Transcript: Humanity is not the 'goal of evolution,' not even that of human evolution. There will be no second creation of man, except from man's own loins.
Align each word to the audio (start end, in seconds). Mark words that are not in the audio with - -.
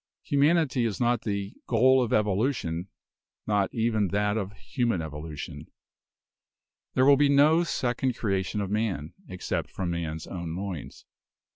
Humanity 0.23 0.83
is 0.83 0.99
not 0.99 1.21
the 1.21 1.53
'goal 1.67 2.01
of 2.01 2.11
evolution,' 2.11 2.87
not 3.45 3.71
even 3.71 4.07
that 4.07 4.35
of 4.35 4.53
human 4.57 4.99
evolution. 4.99 5.67
There 6.95 7.05
will 7.05 7.17
be 7.17 7.29
no 7.29 7.63
second 7.63 8.17
creation 8.17 8.61
of 8.61 8.71
man, 8.71 9.13
except 9.29 9.69
from 9.69 9.91
man's 9.91 10.25
own 10.25 10.55
loins. 10.55 11.05